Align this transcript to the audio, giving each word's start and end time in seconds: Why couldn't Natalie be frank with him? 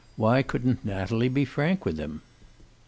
Why 0.17 0.41
couldn't 0.41 0.83
Natalie 0.83 1.29
be 1.29 1.45
frank 1.45 1.85
with 1.85 1.99
him? 1.99 2.23